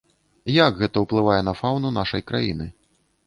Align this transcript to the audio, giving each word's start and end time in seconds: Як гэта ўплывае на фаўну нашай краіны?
Як 0.67 0.79
гэта 0.81 1.03
ўплывае 1.03 1.37
на 1.49 1.53
фаўну 1.61 1.91
нашай 1.99 2.23
краіны? 2.31 2.69